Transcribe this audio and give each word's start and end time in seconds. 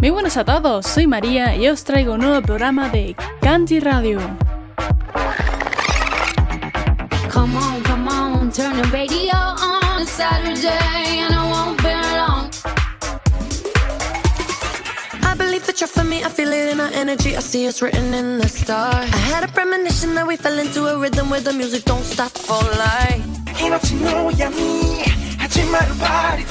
Muy 0.00 0.10
buenas 0.10 0.36
a 0.36 0.44
todos, 0.44 0.86
soy 0.86 1.06
María 1.06 1.56
y 1.56 1.68
os 1.68 1.82
traigo 1.84 2.14
un 2.14 2.20
nuevo 2.20 2.42
programa 2.42 2.90
de 2.90 3.16
Candy 3.40 3.80
Radio. 3.80 4.20
Come 7.32 7.56
on, 7.56 7.82
come 7.82 8.08
on, 8.08 8.52
turn 8.52 8.76
the 8.76 8.88
radio 8.92 9.34
on 9.34 10.02
It's 10.02 10.10
Saturday 10.10 11.20
and 11.20 11.34
I 11.34 11.50
won't 11.50 11.82
be 11.82 11.94
long. 12.14 12.50
I 15.22 15.34
believe 15.34 15.64
that 15.66 15.80
you're 15.80 15.88
for 15.88 16.04
me, 16.04 16.22
I 16.22 16.28
feel 16.28 16.52
it 16.52 16.72
in 16.72 16.80
our 16.80 16.92
energy, 16.92 17.34
I 17.34 17.40
see 17.40 17.64
it's 17.64 17.80
written 17.80 18.12
in 18.12 18.38
the 18.38 18.48
stars. 18.48 19.10
I 19.12 19.16
had 19.16 19.44
a 19.44 19.48
premonition 19.48 20.14
that 20.16 20.26
we 20.26 20.36
fell 20.36 20.58
into 20.58 20.86
a 20.88 20.98
rhythm 20.98 21.30
where 21.30 21.40
the 21.40 21.54
music 21.54 21.84
don't 21.84 22.04
stop 22.04 22.32
for 22.32 22.62
life. 22.76 23.24
해놓친 23.56 24.04
너와 24.04 24.30
me 24.50 25.04
하지 25.38 25.64
말을 25.64 25.98
바리 25.98 26.44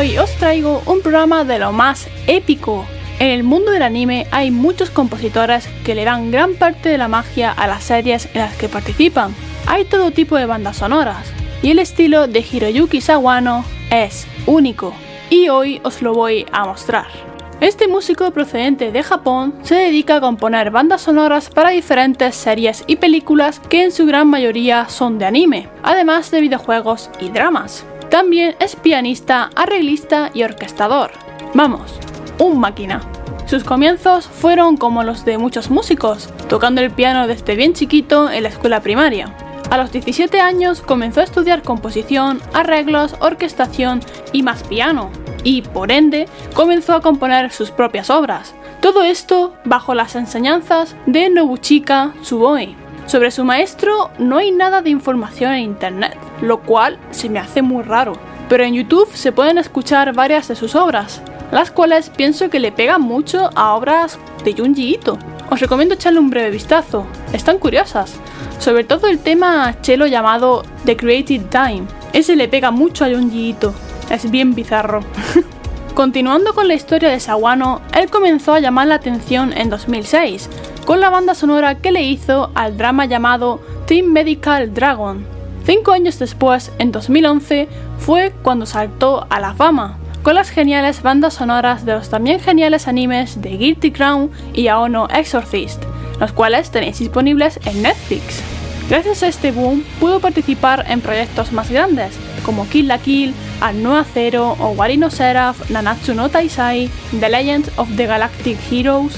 Hoy 0.00 0.16
os 0.16 0.30
traigo 0.36 0.82
un 0.86 1.02
programa 1.02 1.44
de 1.44 1.58
lo 1.58 1.72
más 1.72 2.08
épico. 2.26 2.86
En 3.18 3.28
el 3.28 3.42
mundo 3.42 3.70
del 3.70 3.82
anime 3.82 4.26
hay 4.30 4.50
muchos 4.50 4.88
compositores 4.88 5.68
que 5.84 5.94
le 5.94 6.06
dan 6.06 6.30
gran 6.30 6.54
parte 6.54 6.88
de 6.88 6.96
la 6.96 7.06
magia 7.06 7.52
a 7.52 7.66
las 7.66 7.84
series 7.84 8.26
en 8.32 8.40
las 8.40 8.56
que 8.56 8.70
participan. 8.70 9.34
Hay 9.66 9.84
todo 9.84 10.10
tipo 10.10 10.38
de 10.38 10.46
bandas 10.46 10.78
sonoras 10.78 11.30
y 11.60 11.72
el 11.72 11.78
estilo 11.78 12.28
de 12.28 12.40
Hiroyuki 12.40 13.02
Sawano 13.02 13.62
es 13.90 14.26
único 14.46 14.94
y 15.28 15.50
hoy 15.50 15.82
os 15.84 16.00
lo 16.00 16.14
voy 16.14 16.46
a 16.50 16.64
mostrar. 16.64 17.08
Este 17.60 17.86
músico 17.86 18.30
procedente 18.30 18.92
de 18.92 19.02
Japón 19.02 19.54
se 19.64 19.74
dedica 19.74 20.16
a 20.16 20.20
componer 20.22 20.70
bandas 20.70 21.02
sonoras 21.02 21.50
para 21.50 21.68
diferentes 21.68 22.36
series 22.36 22.84
y 22.86 22.96
películas 22.96 23.60
que 23.68 23.84
en 23.84 23.92
su 23.92 24.06
gran 24.06 24.28
mayoría 24.28 24.88
son 24.88 25.18
de 25.18 25.26
anime, 25.26 25.68
además 25.82 26.30
de 26.30 26.40
videojuegos 26.40 27.10
y 27.20 27.28
dramas. 27.28 27.84
También 28.10 28.56
es 28.58 28.74
pianista, 28.74 29.50
arreglista 29.54 30.30
y 30.34 30.42
orquestador. 30.42 31.12
Vamos, 31.54 31.92
un 32.38 32.58
máquina. 32.58 33.02
Sus 33.46 33.62
comienzos 33.62 34.26
fueron 34.26 34.76
como 34.76 35.04
los 35.04 35.24
de 35.24 35.38
muchos 35.38 35.70
músicos, 35.70 36.28
tocando 36.48 36.80
el 36.80 36.90
piano 36.90 37.28
desde 37.28 37.54
bien 37.54 37.72
chiquito 37.72 38.28
en 38.28 38.42
la 38.42 38.48
escuela 38.48 38.80
primaria. 38.80 39.32
A 39.70 39.76
los 39.76 39.92
17 39.92 40.40
años 40.40 40.80
comenzó 40.80 41.20
a 41.20 41.24
estudiar 41.24 41.62
composición, 41.62 42.40
arreglos, 42.52 43.14
orquestación 43.20 44.00
y 44.32 44.42
más 44.42 44.64
piano, 44.64 45.10
y 45.44 45.62
por 45.62 45.92
ende 45.92 46.26
comenzó 46.54 46.94
a 46.94 47.02
componer 47.02 47.52
sus 47.52 47.70
propias 47.70 48.10
obras. 48.10 48.54
Todo 48.80 49.04
esto 49.04 49.54
bajo 49.64 49.94
las 49.94 50.16
enseñanzas 50.16 50.96
de 51.06 51.30
Nobuchika 51.30 52.12
Tsuboi. 52.22 52.74
Sobre 53.06 53.30
su 53.30 53.44
maestro 53.44 54.10
no 54.18 54.38
hay 54.38 54.50
nada 54.50 54.82
de 54.82 54.90
información 54.90 55.52
en 55.52 55.62
internet, 55.62 56.16
lo 56.40 56.60
cual 56.60 56.98
se 57.10 57.28
me 57.28 57.38
hace 57.38 57.62
muy 57.62 57.82
raro. 57.82 58.14
Pero 58.48 58.64
en 58.64 58.74
YouTube 58.74 59.08
se 59.14 59.32
pueden 59.32 59.58
escuchar 59.58 60.14
varias 60.14 60.48
de 60.48 60.56
sus 60.56 60.74
obras, 60.74 61.22
las 61.52 61.70
cuales 61.70 62.10
pienso 62.10 62.50
que 62.50 62.60
le 62.60 62.72
pegan 62.72 63.02
mucho 63.02 63.50
a 63.54 63.74
obras 63.74 64.18
de 64.44 64.54
Junji 64.54 64.94
Ito. 64.94 65.18
Os 65.50 65.60
recomiendo 65.60 65.94
echarle 65.94 66.20
un 66.20 66.30
breve 66.30 66.50
vistazo, 66.50 67.06
están 67.32 67.58
curiosas. 67.58 68.14
Sobre 68.58 68.84
todo 68.84 69.08
el 69.08 69.18
tema 69.18 69.80
chelo 69.80 70.06
llamado 70.06 70.62
The 70.84 70.96
Creative 70.96 71.46
Time. 71.50 71.84
Ese 72.12 72.36
le 72.36 72.48
pega 72.48 72.70
mucho 72.70 73.04
a 73.04 73.08
Junji 73.08 73.50
Ito, 73.50 73.74
es 74.10 74.30
bien 74.30 74.54
bizarro. 74.54 75.00
Continuando 75.94 76.54
con 76.54 76.68
la 76.68 76.74
historia 76.74 77.08
de 77.08 77.20
Sawano, 77.20 77.82
él 77.94 78.10
comenzó 78.10 78.54
a 78.54 78.60
llamar 78.60 78.86
la 78.86 78.94
atención 78.96 79.52
en 79.52 79.70
2006, 79.70 80.48
con 80.86 81.00
la 81.00 81.10
banda 81.10 81.34
sonora 81.34 81.76
que 81.76 81.92
le 81.92 82.02
hizo 82.02 82.50
al 82.54 82.76
drama 82.76 83.06
llamado 83.06 83.60
Team 83.86 84.06
Medical 84.06 84.72
Dragon. 84.72 85.39
Cinco 85.72 85.92
años 85.92 86.18
después, 86.18 86.72
en 86.80 86.90
2011, 86.90 87.68
fue 88.00 88.32
cuando 88.42 88.66
saltó 88.66 89.28
a 89.30 89.38
la 89.38 89.54
fama, 89.54 90.00
con 90.24 90.34
las 90.34 90.50
geniales 90.50 91.00
bandas 91.00 91.34
sonoras 91.34 91.84
de 91.84 91.92
los 91.92 92.10
también 92.10 92.40
geniales 92.40 92.88
animes 92.88 93.40
de 93.40 93.50
Guilty 93.50 93.92
Crown 93.92 94.32
y 94.52 94.66
Aono 94.66 95.06
Exorcist, 95.08 95.80
los 96.18 96.32
cuales 96.32 96.72
tenéis 96.72 96.98
disponibles 96.98 97.60
en 97.66 97.82
Netflix. 97.82 98.42
Gracias 98.88 99.22
a 99.22 99.28
este 99.28 99.52
boom 99.52 99.84
pudo 100.00 100.18
participar 100.18 100.86
en 100.88 101.02
proyectos 101.02 101.52
más 101.52 101.70
grandes, 101.70 102.16
como 102.44 102.68
Kill 102.68 102.88
la 102.88 102.98
Kill, 102.98 103.32
Anoa 103.60 104.02
Zero 104.02 104.56
o 104.58 104.70
Warino 104.70 105.08
Seraph, 105.08 105.70
Nanatsu 105.70 106.14
no 106.14 106.30
Taisai, 106.30 106.90
The 107.20 107.28
Legend 107.28 107.70
of 107.76 107.94
the 107.94 108.06
Galactic 108.06 108.58
Heroes, 108.72 109.12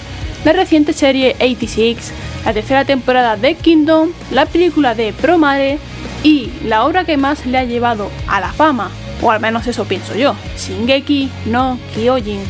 la 0.45 0.53
reciente 0.53 0.93
serie 0.93 1.34
86, 1.41 2.13
la 2.45 2.53
tercera 2.53 2.84
temporada 2.84 3.39
de 3.39 3.55
Kingdom, 3.55 4.11
la 4.31 4.45
película 4.45 4.95
de 4.95 5.15
Promare 5.15 5.79
y 6.22 6.50
la 6.65 6.84
obra 6.84 7.05
que 7.05 7.16
más 7.16 7.47
le 7.47 7.59
ha 7.59 7.65
llevado 7.65 8.10
a 8.27 8.41
la 8.41 8.53
fama, 8.53 8.91
o 9.21 9.31
al 9.31 9.41
menos 9.41 9.66
eso 9.66 9.84
pienso 9.84 10.15
yo, 10.15 10.34
Shingeki 10.56 11.31
no 11.47 11.78
Kyojin. 11.94 12.41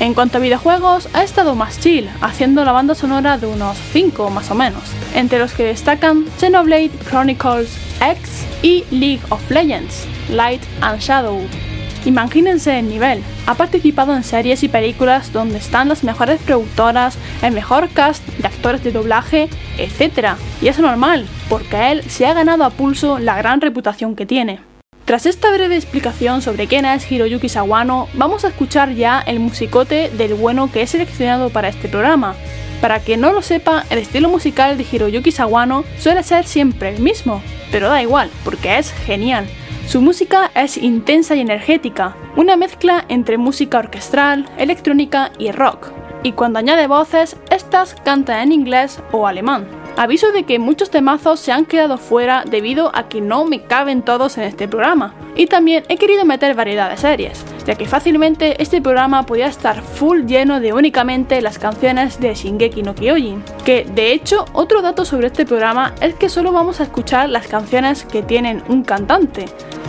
En 0.00 0.14
cuanto 0.14 0.38
a 0.38 0.40
videojuegos, 0.40 1.08
ha 1.12 1.24
estado 1.24 1.56
más 1.56 1.80
chill, 1.80 2.08
haciendo 2.20 2.64
la 2.64 2.72
banda 2.72 2.94
sonora 2.94 3.36
de 3.36 3.48
unos 3.48 3.76
5 3.92 4.30
más 4.30 4.50
o 4.50 4.54
menos, 4.54 4.84
entre 5.14 5.40
los 5.40 5.52
que 5.52 5.64
destacan 5.64 6.24
Xenoblade 6.38 6.92
Chronicles 7.08 7.76
X 8.00 8.46
y 8.62 8.84
League 8.90 9.22
of 9.30 9.50
Legends, 9.50 10.06
Light 10.30 10.62
and 10.82 11.00
Shadow. 11.00 11.67
Imagínense 12.04 12.78
el 12.78 12.88
nivel, 12.88 13.22
ha 13.46 13.54
participado 13.54 14.14
en 14.14 14.24
series 14.24 14.62
y 14.62 14.68
películas 14.68 15.32
donde 15.32 15.58
están 15.58 15.88
las 15.88 16.04
mejores 16.04 16.40
productoras, 16.40 17.18
el 17.42 17.52
mejor 17.52 17.88
cast 17.90 18.26
de 18.26 18.46
actores 18.46 18.82
de 18.82 18.92
doblaje, 18.92 19.48
etc. 19.76 20.36
Y 20.62 20.68
es 20.68 20.78
normal, 20.78 21.26
porque 21.48 21.92
él 21.92 22.02
se 22.08 22.26
ha 22.26 22.34
ganado 22.34 22.64
a 22.64 22.70
pulso 22.70 23.18
la 23.18 23.36
gran 23.36 23.60
reputación 23.60 24.16
que 24.16 24.26
tiene. 24.26 24.60
Tras 25.04 25.24
esta 25.24 25.50
breve 25.50 25.74
explicación 25.74 26.42
sobre 26.42 26.66
quién 26.66 26.84
es 26.84 27.10
Hiroyuki 27.10 27.48
Sawano, 27.48 28.08
vamos 28.12 28.44
a 28.44 28.48
escuchar 28.48 28.94
ya 28.94 29.20
el 29.20 29.40
musicote 29.40 30.10
del 30.10 30.34
bueno 30.34 30.70
que 30.70 30.82
he 30.82 30.86
seleccionado 30.86 31.48
para 31.48 31.68
este 31.68 31.88
programa. 31.88 32.34
Para 32.82 33.00
quien 33.00 33.22
no 33.22 33.32
lo 33.32 33.40
sepa, 33.42 33.84
el 33.88 33.98
estilo 33.98 34.28
musical 34.28 34.76
de 34.76 34.86
Hiroyuki 34.90 35.32
Sawano 35.32 35.84
suele 35.98 36.22
ser 36.22 36.46
siempre 36.46 36.90
el 36.90 37.00
mismo, 37.00 37.42
pero 37.72 37.88
da 37.88 38.02
igual, 38.02 38.30
porque 38.44 38.78
es 38.78 38.92
genial. 38.92 39.46
Su 39.88 40.02
música 40.02 40.50
es 40.54 40.76
intensa 40.76 41.34
y 41.34 41.40
energética, 41.40 42.14
una 42.36 42.58
mezcla 42.58 43.06
entre 43.08 43.38
música 43.38 43.78
orquestral, 43.78 44.44
electrónica 44.58 45.32
y 45.38 45.50
rock. 45.50 45.92
Y 46.22 46.32
cuando 46.32 46.58
añade 46.58 46.86
voces, 46.86 47.38
estas 47.50 47.94
cantan 47.94 48.40
en 48.42 48.52
inglés 48.52 49.00
o 49.12 49.26
alemán. 49.26 49.66
Aviso 49.96 50.30
de 50.30 50.42
que 50.42 50.58
muchos 50.58 50.90
temazos 50.90 51.40
se 51.40 51.52
han 51.52 51.64
quedado 51.64 51.96
fuera 51.96 52.44
debido 52.44 52.94
a 52.94 53.08
que 53.08 53.22
no 53.22 53.46
me 53.46 53.62
caben 53.62 54.02
todos 54.02 54.36
en 54.36 54.44
este 54.44 54.68
programa. 54.68 55.14
Y 55.36 55.46
también 55.46 55.84
he 55.88 55.96
querido 55.96 56.26
meter 56.26 56.54
variedad 56.54 56.90
de 56.90 56.98
series. 56.98 57.42
Ya 57.68 57.74
que 57.74 57.86
fácilmente 57.86 58.62
este 58.62 58.80
programa 58.80 59.26
podía 59.26 59.46
estar 59.46 59.82
full 59.82 60.22
lleno 60.24 60.58
de 60.58 60.72
únicamente 60.72 61.42
las 61.42 61.58
canciones 61.58 62.18
de 62.18 62.32
Shingeki 62.32 62.82
no 62.82 62.94
Kyojin. 62.94 63.44
Que 63.62 63.84
de 63.84 64.12
hecho, 64.12 64.46
otro 64.54 64.80
dato 64.80 65.04
sobre 65.04 65.26
este 65.26 65.44
programa 65.44 65.94
es 66.00 66.14
que 66.14 66.30
solo 66.30 66.50
vamos 66.50 66.80
a 66.80 66.84
escuchar 66.84 67.28
las 67.28 67.46
canciones 67.46 68.06
que 68.06 68.22
tienen 68.22 68.62
un 68.68 68.84
cantante. 68.84 69.44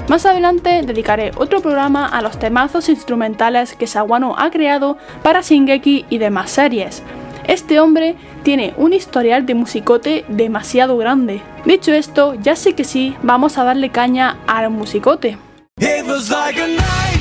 Más 0.09 0.25
adelante 0.25 0.81
dedicaré 0.85 1.31
otro 1.37 1.61
programa 1.61 2.05
a 2.05 2.21
los 2.21 2.37
temazos 2.37 2.89
instrumentales 2.89 3.75
que 3.75 3.87
Sawano 3.87 4.35
ha 4.37 4.51
creado 4.51 4.97
para 5.23 5.39
Shingeki 5.39 6.05
y 6.09 6.17
demás 6.17 6.51
series. 6.51 7.01
Este 7.47 7.79
hombre 7.79 8.17
tiene 8.43 8.73
un 8.75 8.91
historial 8.91 9.45
de 9.45 9.55
musicote 9.55 10.25
demasiado 10.27 10.97
grande. 10.97 11.41
Dicho 11.63 11.93
esto, 11.93 12.33
ya 12.33 12.57
sé 12.57 12.73
que 12.75 12.83
sí, 12.83 13.15
vamos 13.23 13.57
a 13.57 13.63
darle 13.63 13.89
caña 13.89 14.35
al 14.47 14.69
musicote. 14.69 15.37
It 15.79 16.05
was 16.05 16.29
like 16.29 16.61
a 16.61 16.67
nightmare 16.67 17.19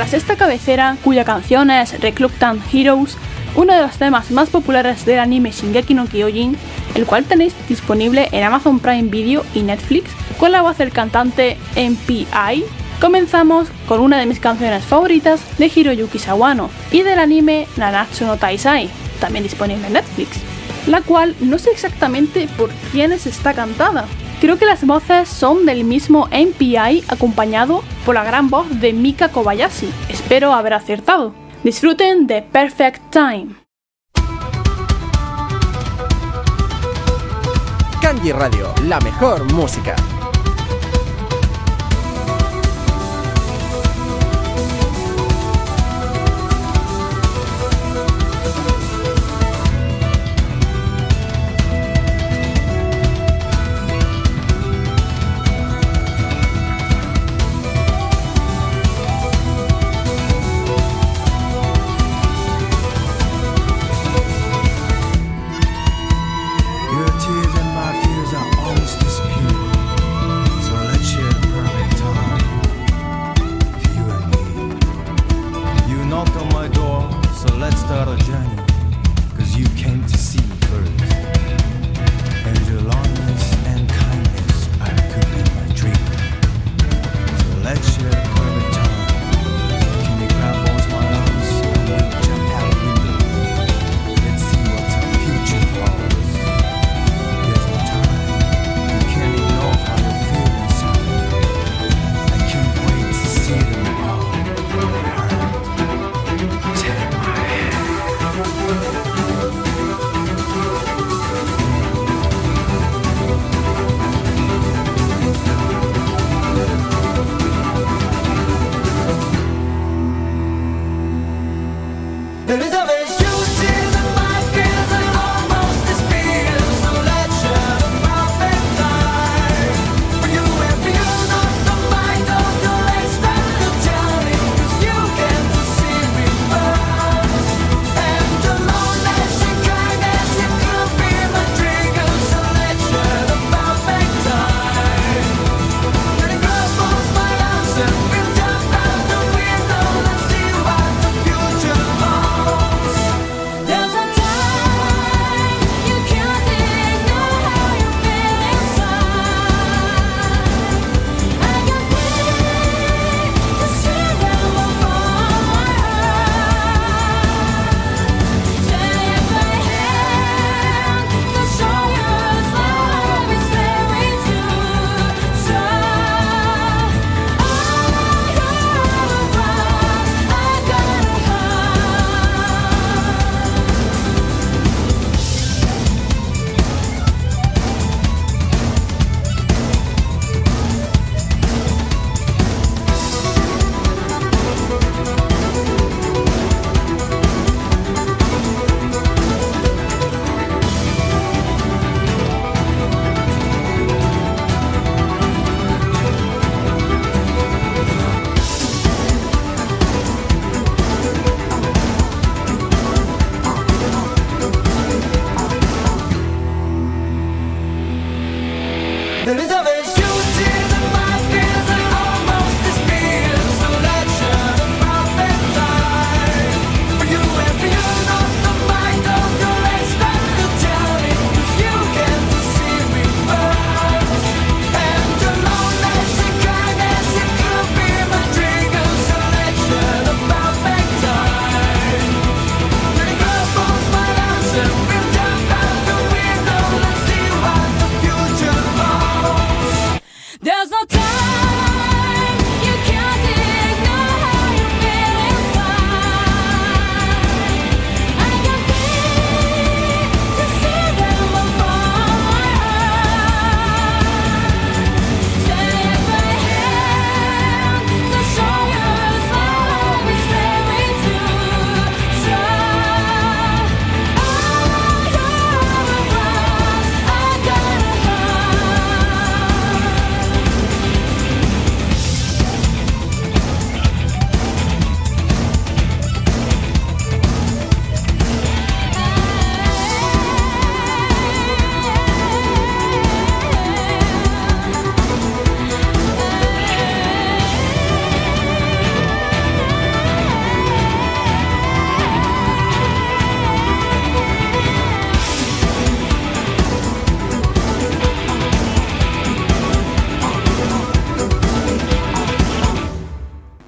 Tras 0.00 0.14
esta 0.14 0.34
cabecera, 0.34 0.96
cuya 1.04 1.26
canción 1.26 1.70
es 1.70 2.00
Reclutant 2.00 2.62
Heroes, 2.72 3.18
uno 3.54 3.74
de 3.74 3.82
los 3.82 3.98
temas 3.98 4.30
más 4.30 4.48
populares 4.48 5.04
del 5.04 5.18
anime 5.18 5.50
Shingeki 5.50 5.92
no 5.92 6.06
Kyojin, 6.06 6.56
el 6.94 7.04
cual 7.04 7.24
tenéis 7.24 7.54
disponible 7.68 8.30
en 8.32 8.42
Amazon 8.42 8.80
Prime 8.80 9.10
Video 9.10 9.44
y 9.54 9.60
Netflix, 9.60 10.08
con 10.38 10.52
la 10.52 10.62
voz 10.62 10.78
del 10.78 10.90
cantante 10.90 11.58
MPI, 11.76 12.64
comenzamos 12.98 13.68
con 13.86 14.00
una 14.00 14.18
de 14.18 14.24
mis 14.24 14.40
canciones 14.40 14.84
favoritas 14.84 15.42
de 15.58 15.66
Hiroyuki 15.66 16.18
Sawano 16.18 16.70
y 16.90 17.02
del 17.02 17.18
anime 17.18 17.66
Nanatsu 17.76 18.24
no 18.24 18.38
Taisai, 18.38 18.88
también 19.20 19.42
disponible 19.42 19.86
en 19.86 19.92
Netflix, 19.92 20.30
la 20.86 21.02
cual 21.02 21.36
no 21.40 21.58
sé 21.58 21.72
exactamente 21.72 22.48
por 22.56 22.70
quiénes 22.90 23.26
está 23.26 23.52
cantada. 23.52 24.06
Creo 24.40 24.58
que 24.58 24.64
las 24.64 24.86
voces 24.86 25.28
son 25.28 25.66
del 25.66 25.84
mismo 25.84 26.26
MPI 26.28 27.04
acompañado 27.08 27.82
por 28.06 28.14
la 28.14 28.24
gran 28.24 28.48
voz 28.48 28.80
de 28.80 28.94
Mika 28.94 29.28
Kobayashi. 29.28 29.92
Espero 30.08 30.54
haber 30.54 30.72
acertado. 30.72 31.34
Disfruten 31.62 32.26
de 32.26 32.40
Perfect 32.40 33.02
Time. 33.10 33.48
Kanji 38.00 38.32
Radio, 38.32 38.72
la 38.84 38.98
mejor 39.00 39.44
música. 39.52 39.94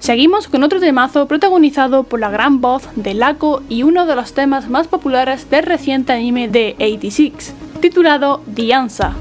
Seguimos 0.03 0.49
con 0.49 0.63
otro 0.63 0.81
temazo 0.81 1.29
protagonizado 1.29 2.03
por 2.03 2.19
la 2.19 2.29
gran 2.29 2.59
voz 2.59 2.89
de 2.97 3.13
Laco 3.13 3.63
y 3.69 3.83
uno 3.83 4.05
de 4.05 4.17
los 4.17 4.33
temas 4.33 4.69
más 4.69 4.89
populares 4.89 5.49
del 5.49 5.63
reciente 5.63 6.11
anime 6.11 6.49
de 6.49 6.75
86, 6.77 7.53
titulado 7.79 8.41
The 8.53 8.73
Ansa. 8.73 9.15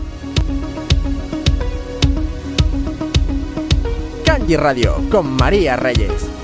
Kanji 4.25 4.57
Radio 4.57 4.97
con 5.09 5.37
María 5.37 5.77
Reyes. 5.77 6.42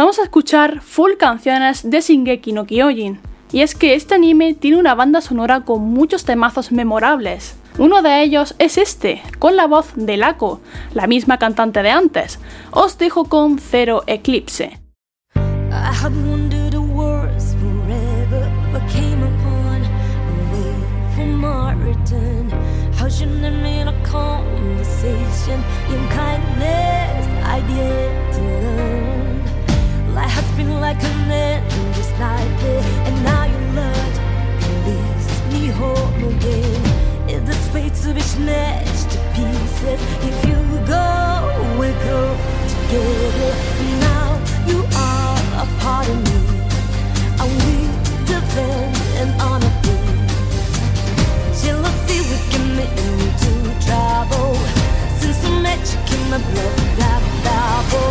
pasamos 0.00 0.18
a 0.18 0.22
escuchar 0.22 0.80
full 0.80 1.18
canciones 1.18 1.90
de 1.90 2.00
Shingeki 2.00 2.54
no 2.54 2.64
Kyojin. 2.64 3.20
Y 3.52 3.60
es 3.60 3.74
que 3.74 3.94
este 3.94 4.14
anime 4.14 4.54
tiene 4.54 4.78
una 4.78 4.94
banda 4.94 5.20
sonora 5.20 5.60
con 5.66 5.82
muchos 5.82 6.24
temazos 6.24 6.72
memorables. 6.72 7.58
Uno 7.76 8.00
de 8.00 8.22
ellos 8.22 8.54
es 8.58 8.78
este, 8.78 9.20
con 9.38 9.56
la 9.56 9.66
voz 9.66 9.92
de 9.96 10.16
Lako, 10.16 10.62
la 10.94 11.06
misma 11.06 11.36
cantante 11.36 11.82
de 11.82 11.90
antes. 11.90 12.38
Os 12.70 12.96
dejo 12.96 13.26
con 13.26 13.58
Zero 13.58 14.02
Eclipse. 14.06 14.80
has 30.30 30.48
been 30.56 30.80
like 30.80 31.02
an 31.02 31.30
endless 31.30 32.10
nightmare, 32.18 32.82
and 33.06 33.14
now 33.24 33.44
you 33.52 33.58
learned 33.78 34.16
release 34.86 35.30
me 35.52 35.62
home 35.80 36.24
again. 36.34 36.82
In 37.28 37.44
this 37.44 37.62
fate 37.72 37.94
to 38.04 38.14
be 38.14 38.20
smashed 38.20 39.10
to 39.12 39.18
pieces, 39.34 40.00
if 40.30 40.36
you 40.48 40.58
go, 40.86 41.06
we 41.78 41.88
go 42.10 42.20
together. 42.74 43.52
Now 44.08 44.28
you 44.70 44.78
are 45.08 45.38
a 45.64 45.66
part 45.82 46.06
of 46.08 46.18
me, 46.28 46.40
and 47.40 47.50
we 47.64 47.76
defend 48.30 48.94
and 49.20 49.30
honor 49.46 49.74
thee. 49.84 50.10
Jealousy 51.62 52.18
we 52.30 52.38
can 52.52 52.64
me 52.76 52.86
into 53.06 53.52
trouble. 53.86 54.54
Since 55.20 55.40
I 55.44 55.52
met, 55.66 55.82
you 55.92 56.00
came 56.08 56.26
my 56.30 56.38
blood 56.50 56.78
that 57.00 57.22
double. 57.44 58.10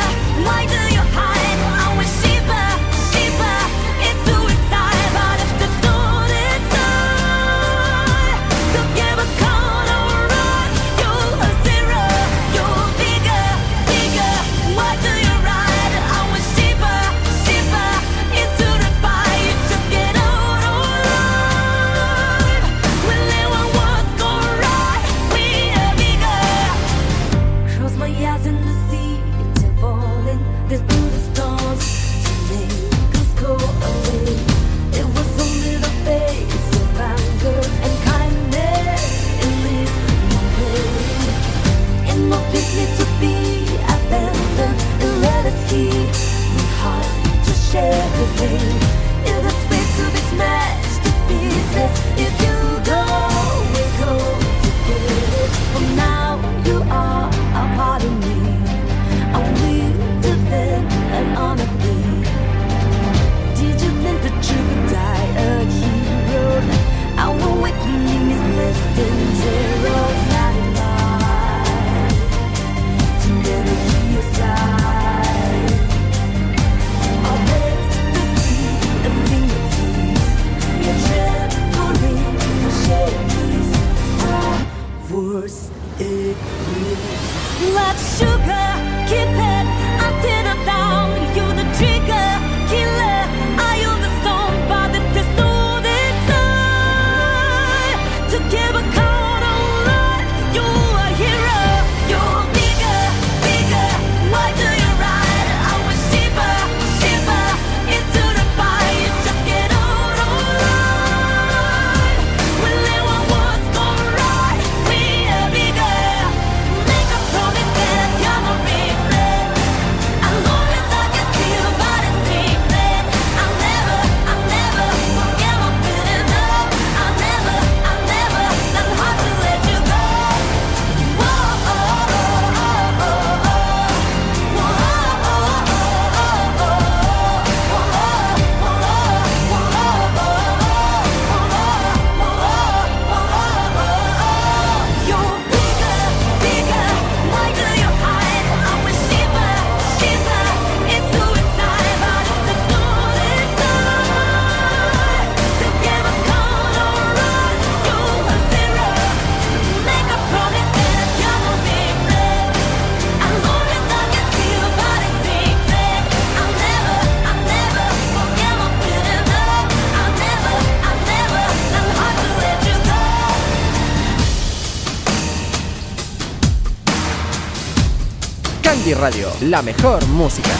Radio, 179.01 179.29
la 179.41 179.63
mejor 179.63 180.05
música. 180.09 180.51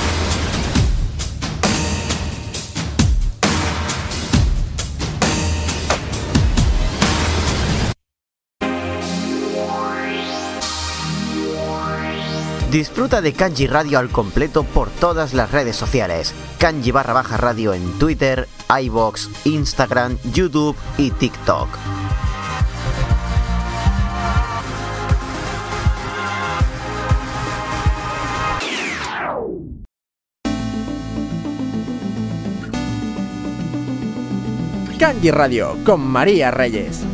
Disfruta 12.71 13.21
de 13.21 13.33
Kanji 13.33 13.67
Radio 13.67 13.99
al 13.99 14.09
completo 14.09 14.63
por 14.63 14.89
todas 14.89 15.35
las 15.35 15.51
redes 15.51 15.75
sociales. 15.75 16.33
Kanji 16.57 16.89
barra 16.89 17.13
baja 17.13 17.37
radio 17.37 17.75
en 17.75 17.99
Twitter, 17.99 18.47
iBox, 18.67 19.29
Instagram, 19.45 20.17
YouTube 20.33 20.75
y 20.97 21.11
TikTok. 21.11 22.00
Radio 35.29 35.77
con 35.83 36.01
María 36.01 36.49
Reyes. 36.49 37.05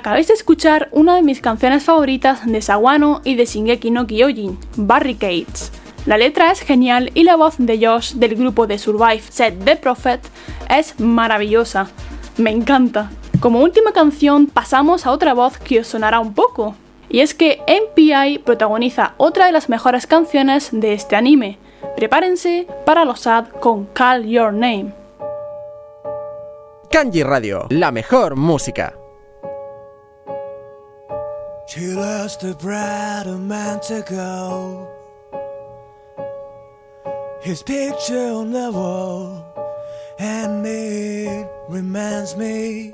Acabáis 0.00 0.28
de 0.28 0.32
escuchar 0.32 0.88
una 0.92 1.14
de 1.16 1.22
mis 1.22 1.42
canciones 1.42 1.84
favoritas 1.84 2.46
de 2.46 2.62
Sawano 2.62 3.20
y 3.22 3.34
de 3.34 3.44
Shingeki 3.44 3.90
no 3.90 4.06
Kyojin, 4.06 4.58
Barricades. 4.76 5.72
La 6.06 6.16
letra 6.16 6.50
es 6.50 6.60
genial 6.60 7.10
y 7.12 7.24
la 7.24 7.36
voz 7.36 7.56
de 7.58 7.86
Josh 7.86 8.14
del 8.14 8.34
grupo 8.34 8.66
de 8.66 8.78
Survive 8.78 9.20
Set 9.28 9.62
The 9.62 9.76
Prophet 9.76 10.22
es 10.70 10.98
maravillosa. 10.98 11.90
Me 12.38 12.48
encanta. 12.48 13.10
Como 13.40 13.60
última 13.60 13.92
canción 13.92 14.46
pasamos 14.46 15.04
a 15.04 15.10
otra 15.10 15.34
voz 15.34 15.58
que 15.58 15.80
os 15.80 15.88
sonará 15.88 16.18
un 16.18 16.32
poco. 16.32 16.74
Y 17.10 17.20
es 17.20 17.34
que 17.34 17.60
MPI 17.68 18.38
protagoniza 18.38 19.12
otra 19.18 19.44
de 19.44 19.52
las 19.52 19.68
mejores 19.68 20.06
canciones 20.06 20.70
de 20.72 20.94
este 20.94 21.14
anime. 21.14 21.58
Prepárense 21.94 22.66
para 22.86 23.04
los 23.04 23.26
ad 23.26 23.48
con 23.60 23.84
Call 23.84 24.26
Your 24.26 24.54
Name. 24.54 24.94
Kanji 26.90 27.22
Radio, 27.22 27.66
la 27.68 27.92
mejor 27.92 28.36
música. 28.36 28.94
She 31.70 31.92
lost 31.92 32.42
her 32.42 32.54
bread, 32.54 33.28
a 33.28 33.38
month 33.38 33.92
ago. 33.92 34.88
His 37.42 37.62
picture 37.62 38.26
on 38.32 38.50
the 38.50 38.72
wall, 38.72 39.44
and 40.18 40.66
it 40.66 41.48
reminds 41.68 42.36
me 42.36 42.90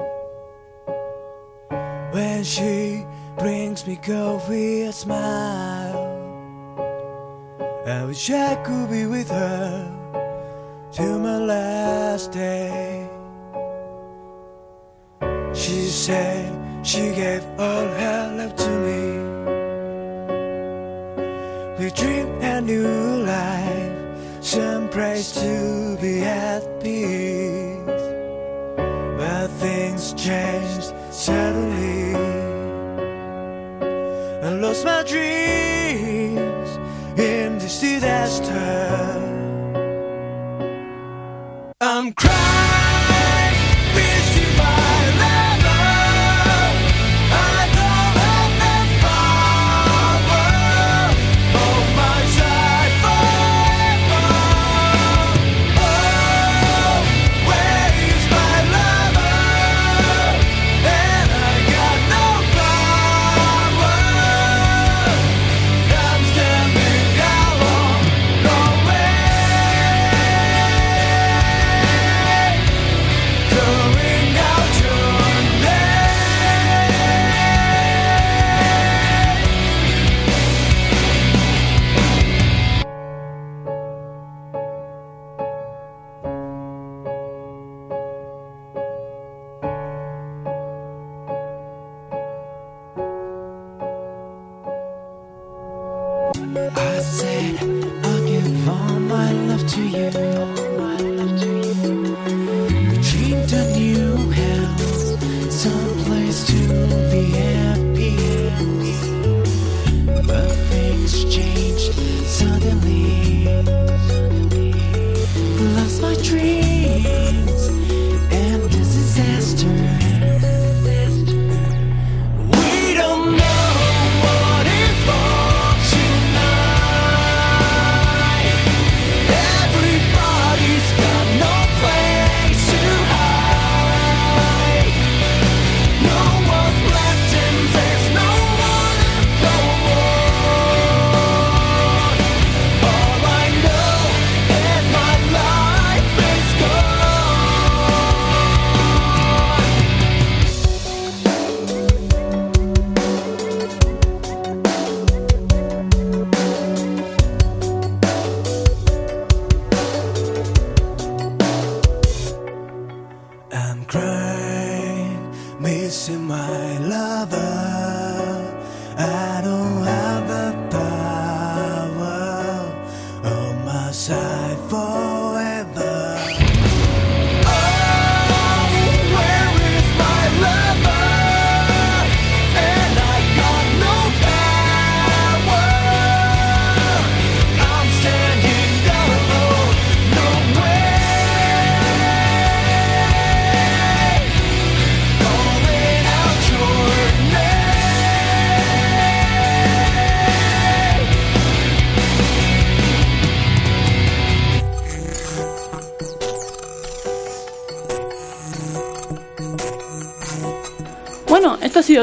when 2.11 2.45
she 2.45 3.07
brings 3.39 3.87
me 3.87 3.97
coffee 3.97 4.83
a 4.83 4.93
smile. 4.93 6.13
I 7.87 8.05
wish 8.05 8.29
I 8.29 8.57
could 8.57 8.91
be 8.91 9.07
with 9.07 9.31
her 9.31 9.91
till 10.93 11.19
my 11.19 11.39
last 11.39 12.31
day. 12.31 13.09
She 15.55 15.87
said 15.89 16.56
she 16.87 17.11
gave 17.11 17.45
all 17.59 17.87
her 18.01 18.35
love 18.39 18.55
to 18.55 18.71
me. 18.87 19.03
We 21.79 21.91
dreamed 21.91 22.43
a 22.45 22.61
new 22.61 23.25
life, 23.25 23.93
some 24.41 24.89
place 24.89 25.33
to 25.33 25.99
be 26.01 26.23
at 26.23 26.63
peace. 26.81 28.07
But 29.19 29.49
things 29.59 30.13
changed 30.15 30.95
suddenly. 31.11 32.15
I 34.47 34.51
lost 34.61 34.85
my 34.85 35.03
dreams 35.03 36.71
in 37.19 37.59
this 37.59 37.81
disaster. 37.81 38.55
I'm 41.81 42.13
crying, 42.13 42.46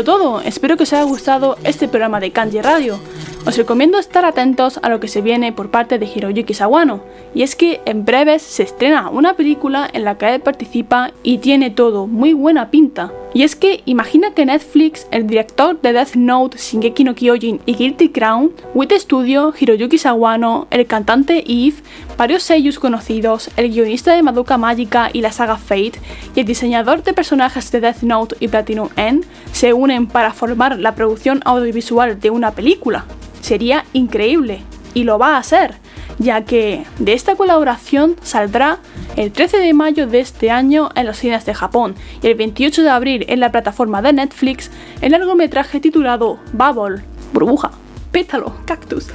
todo. 0.03 0.41
Espero 0.41 0.77
que 0.77 0.83
os 0.83 0.93
haya 0.93 1.03
gustado 1.03 1.57
este 1.63 1.87
programa 1.87 2.19
de 2.19 2.31
Kanji 2.31 2.61
Radio. 2.61 2.99
Os 3.45 3.57
recomiendo 3.57 3.99
estar 3.99 4.23
atentos 4.23 4.79
a 4.81 4.87
lo 4.87 5.01
que 5.01 5.09
se 5.09 5.21
viene 5.21 5.51
por 5.51 5.69
parte 5.69 5.99
de 5.99 6.05
Hiroyuki 6.05 6.53
Sawano. 6.53 7.01
Y 7.35 7.43
es 7.43 7.57
que 7.57 7.81
en 7.85 8.05
breves 8.05 8.41
se 8.41 8.63
estrena 8.63 9.09
una 9.09 9.33
película 9.33 9.89
en 9.91 10.05
la 10.05 10.17
que 10.17 10.33
él 10.33 10.39
participa 10.39 11.11
y 11.23 11.39
tiene 11.39 11.69
todo 11.69 12.07
muy 12.07 12.31
buena 12.31 12.71
pinta. 12.71 13.11
Y 13.33 13.43
es 13.43 13.57
que 13.57 13.81
imagina 13.85 14.33
que 14.33 14.45
Netflix, 14.45 15.07
el 15.11 15.27
director 15.27 15.81
de 15.81 15.91
Death 15.91 16.15
Note, 16.15 16.57
Shingeki 16.57 17.03
no 17.03 17.15
Kyojin 17.15 17.59
y 17.65 17.75
Guilty 17.75 18.09
Crown, 18.09 18.53
Wit 18.73 18.93
Studio, 18.93 19.53
Hiroyuki 19.59 19.97
Sawano, 19.97 20.67
el 20.69 20.87
cantante 20.87 21.43
Eve, 21.45 21.83
varios 22.17 22.43
sellos 22.43 22.79
conocidos, 22.79 23.49
el 23.57 23.73
guionista 23.73 24.13
de 24.13 24.23
Madoka 24.23 24.57
Mágica 24.57 25.09
y 25.11 25.19
la 25.19 25.33
saga 25.33 25.57
Fate 25.57 25.99
y 26.33 26.39
el 26.39 26.45
diseñador 26.45 27.03
de 27.03 27.11
personajes 27.11 27.69
de 27.71 27.81
Death 27.81 28.03
Note 28.03 28.37
y 28.39 28.47
Platinum 28.47 28.87
End 28.95 29.25
se 29.51 29.73
unen 29.73 30.07
para 30.07 30.31
formar 30.31 30.79
la 30.79 30.95
producción 30.95 31.41
audiovisual 31.43 32.21
de 32.21 32.29
una 32.29 32.51
película. 32.51 33.05
Sería 33.43 33.83
increíble, 33.91 34.61
y 34.93 35.03
lo 35.03 35.19
va 35.19 35.35
a 35.35 35.43
ser, 35.43 35.75
ya 36.17 36.45
que 36.45 36.85
de 36.97 37.11
esta 37.11 37.35
colaboración 37.35 38.15
saldrá 38.23 38.79
el 39.17 39.33
13 39.33 39.57
de 39.57 39.73
mayo 39.73 40.07
de 40.07 40.21
este 40.21 40.49
año 40.49 40.89
en 40.95 41.05
los 41.05 41.17
cines 41.17 41.45
de 41.45 41.53
Japón 41.53 41.95
y 42.21 42.27
el 42.27 42.35
28 42.35 42.83
de 42.83 42.89
abril 42.89 43.25
en 43.27 43.41
la 43.41 43.51
plataforma 43.51 44.01
de 44.01 44.13
Netflix 44.13 44.71
el 45.01 45.11
largometraje 45.11 45.81
titulado 45.81 46.39
Bubble, 46.53 47.03
burbuja, 47.33 47.71
pétalo, 48.11 48.55
cactus. 48.63 49.07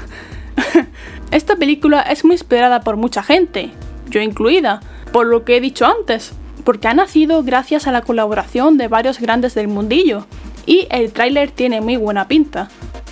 Esta 1.31 1.57
película 1.57 2.03
es 2.03 2.23
muy 2.23 2.35
esperada 2.35 2.83
por 2.83 2.99
mucha 2.99 3.23
gente, 3.23 3.71
yo 4.11 4.21
incluida, 4.21 4.81
por 5.11 5.27
lo 5.27 5.47
que 5.47 5.57
he 5.57 5.61
dicho 5.63 5.87
antes, 5.87 6.33
porque 6.65 6.89
ha 6.89 6.93
nacido 6.93 7.43
gracias 7.45 7.87
a 7.87 7.93
la 7.93 8.03
colaboración 8.03 8.77
de 8.77 8.89
varios 8.89 9.21
grandes 9.21 9.55
del 9.55 9.69
mundillo, 9.69 10.27
y 10.67 10.87
el 10.91 11.13
tráiler 11.13 11.51
tiene 11.51 11.81
muy 11.81 11.97
buena 11.97 12.29
pinta. 12.29 12.69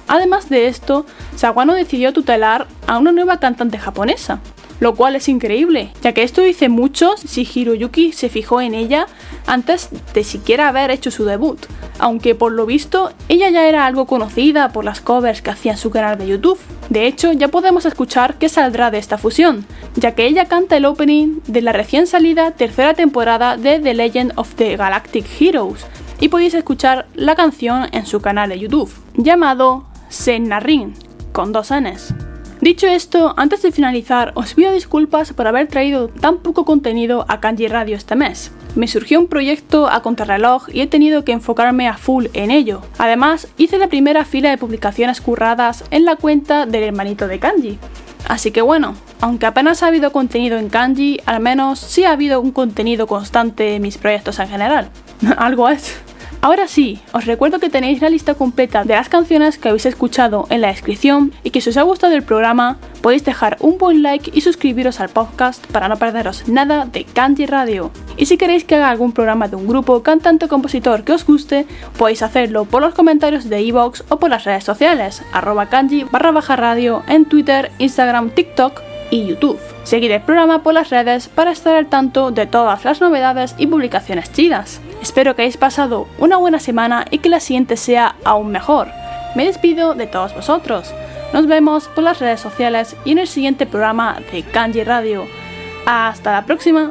Además 0.09 0.49
de 0.49 0.69
esto, 0.69 1.07
Sawano 1.35 1.75
decidió 1.75 2.13
tutelar 2.13 2.67
a 2.87 2.99
una 2.99 3.13
nueva 3.13 3.41
cantante 3.41 3.79
japonesa, 3.79 4.41
lo 4.81 4.95
cual 4.95 5.17
es 5.17 5.29
increíble, 5.29 5.93
ya 6.03 6.13
que 6.13 6.23
esto 6.23 6.43
dice 6.43 6.69
mucho 6.69 7.17
si 7.17 7.49
Hiroyuki 7.53 8.13
se 8.13 8.29
fijó 8.29 8.61
en 8.61 8.75
ella 8.75 9.07
antes 9.47 9.89
de 10.13 10.25
siquiera 10.25 10.69
haber 10.69 10.91
hecho 10.91 11.11
su 11.11 11.25
debut, 11.25 11.65
aunque 11.99 12.35
por 12.35 12.53
lo 12.53 12.67
visto 12.67 13.11
ella 13.29 13.49
ya 13.49 13.67
era 13.67 13.87
algo 13.87 14.07
conocida 14.07 14.73
por 14.73 14.85
las 14.85 15.01
covers 15.01 15.41
que 15.41 15.51
hacía 15.51 15.73
en 15.73 15.79
su 15.79 15.91
canal 15.91 16.19
de 16.19 16.27
YouTube. 16.27 16.59
De 16.91 17.07
hecho, 17.07 17.33
ya 17.33 17.49
podemos 17.49 17.87
escuchar 17.87 18.35
qué 18.35 18.49
saldrá 18.49 18.91
de 18.91 18.99
esta 18.99 19.19
fusión, 19.19 19.67
ya 19.97 20.15
que 20.15 20.27
ella 20.27 20.45
canta 20.45 20.77
el 20.77 20.85
opening 20.85 21.41
de 21.47 21.63
la 21.63 21.73
recién 21.73 22.07
salida 22.07 22.53
tercera 22.53 22.95
temporada 22.95 23.57
de 23.57 23.81
The 23.81 23.95
Legend 23.95 24.33
of 24.37 24.55
the 24.55 24.77
Galactic 24.77 25.27
Heroes, 25.41 25.87
y 26.21 26.29
podéis 26.29 26.55
escuchar 26.55 27.07
la 27.15 27.35
canción 27.35 27.89
en 27.93 28.07
su 28.07 28.21
canal 28.21 28.51
de 28.51 28.59
YouTube, 28.59 28.93
llamado 29.15 29.85
Sennarin, 30.09 30.95
con 31.33 31.53
dos 31.53 31.71
Ns. 31.71 32.15
Dicho 32.61 32.87
esto, 32.87 33.35
antes 33.37 33.61
de 33.61 33.71
finalizar, 33.71 34.33
os 34.35 34.55
pido 34.55 34.73
disculpas 34.73 35.33
por 35.35 35.47
haber 35.47 35.69
traído 35.69 36.09
tan 36.09 36.39
poco 36.39 36.65
contenido 36.65 37.27
a 37.29 37.39
Kanji 37.39 37.69
Radio 37.69 37.97
este 37.97 38.17
mes. 38.17 38.51
Me 38.75 38.89
surgió 38.89 39.21
un 39.21 39.27
proyecto 39.27 39.89
a 39.89 40.01
contrarreloj 40.01 40.69
y 40.73 40.81
he 40.81 40.87
tenido 40.87 41.23
que 41.23 41.33
enfocarme 41.33 41.87
a 41.87 41.99
full 41.99 42.27
en 42.33 42.51
ello. 42.51 42.81
Además, 42.99 43.49
hice 43.59 43.79
la 43.79 43.89
primera 43.89 44.25
fila 44.25 44.51
de 44.51 44.59
publicaciones 44.59 45.21
curradas 45.21 45.85
en 45.91 46.07
la 46.07 46.17
cuenta 46.17 46.65
del 46.65 46.85
hermanito 46.85 47.29
de 47.29 47.39
Kanji. 47.39 47.79
Así 48.27 48.51
que 48.51 48.63
bueno, 48.63 48.95
aunque 49.21 49.47
apenas 49.47 49.83
ha 49.83 49.89
habido 49.89 50.11
contenido 50.11 50.59
en 50.59 50.71
Kanji, 50.71 51.21
al 51.27 51.41
menos 51.41 51.79
sí 51.79 52.05
ha 52.05 52.13
habido 52.13 52.41
un 52.41 52.53
contenido 52.53 53.07
constante 53.07 53.77
en 53.77 53.83
mis 53.83 53.99
proyectos 53.99 54.39
en 54.39 54.49
general. 54.49 54.91
Algo 55.37 55.69
es. 55.69 55.95
Ahora 56.41 56.69
sí, 56.69 57.01
os 57.13 57.27
recuerdo 57.27 57.59
que 57.59 57.71
tenéis 57.71 58.01
la 58.01 58.11
lista 58.11 58.35
completa 58.35 58.85
de 58.85 58.95
las 58.95 59.09
canciones 59.09 59.59
que 59.59 59.69
habéis 59.69 59.87
escuchado 59.87 60.47
en 60.51 60.61
la 60.61 60.69
descripción 60.69 61.33
y 61.43 61.51
que 61.51 61.61
si 61.61 61.71
os 61.71 61.77
ha 61.77 61.83
gustado 61.83 62.15
el 62.15 62.23
programa 62.23 62.79
podéis 63.03 63.25
dejar 63.25 63.57
un 63.61 63.79
buen 63.79 64.03
like 64.03 64.31
y 64.33 64.41
suscribiros 64.43 65.01
al 65.01 65.09
podcast 65.09 65.67
para 65.69 65.89
no 65.89 65.97
perderos 65.97 66.47
nada 66.49 66.87
de 66.87 67.05
Kanji 67.05 67.47
Radio. 67.47 67.91
Y 68.17 68.27
si 68.27 68.37
queréis 68.37 68.65
que 68.65 68.77
haga 68.77 68.91
algún 68.91 69.13
programa 69.13 69.49
de 69.49 69.57
un 69.57 69.67
grupo, 69.67 70.03
cantante 70.03 70.47
o 70.47 70.49
compositor 70.49 71.05
que 71.05 71.13
os 71.13 71.27
guste, 71.27 71.67
podéis 71.99 72.23
hacerlo 72.23 72.65
por 72.65 72.83
los 72.83 72.95
comentarios 72.95 73.49
de 73.49 73.63
iVoox 73.63 74.05
o 74.09 74.19
por 74.19 74.31
las 74.31 74.45
redes 74.45 74.65
sociales, 74.65 75.23
arroba 75.33 75.67
kanji 75.67 76.05
barra 76.05 76.31
baja 76.31 76.57
radio 76.57 77.03
en 77.09 77.25
Twitter, 77.25 77.73
Instagram, 77.79 78.31
TikTok 78.31 78.86
y 79.11 79.27
YouTube. 79.27 79.61
Seguid 79.85 80.11
el 80.11 80.23
programa 80.23 80.63
por 80.63 80.75
las 80.75 80.91
redes 80.91 81.29
para 81.29 81.53
estar 81.53 81.75
al 81.75 81.87
tanto 81.87 82.31
de 82.31 82.47
todas 82.47 82.85
las 82.85 83.01
novedades 83.01 83.55
y 83.59 83.67
publicaciones 83.67 84.33
chidas. 84.33 84.81
Espero 85.01 85.35
que 85.35 85.43
hayáis 85.43 85.57
pasado 85.57 86.09
una 86.19 86.37
buena 86.37 86.59
semana 86.59 87.05
y 87.11 87.19
que 87.19 87.29
la 87.29 87.41
siguiente 87.41 87.77
sea 87.77 88.17
aún 88.25 88.51
mejor. 88.51 88.89
Me 89.35 89.45
despido 89.45 89.95
de 89.95 90.07
todos 90.07 90.35
vosotros. 90.35 90.93
Nos 91.33 91.47
vemos 91.47 91.89
por 91.89 92.05
las 92.05 92.21
redes 92.21 92.41
sociales 92.41 92.97
y 93.05 93.13
en 93.13 93.19
el 93.19 93.29
siguiente 93.29 93.67
programa 93.67 94.19
de 94.33 94.43
Kanji 94.43 94.85
Radio. 94.85 95.27
Hasta 95.87 96.33
la 96.33 96.47
próxima. 96.47 96.91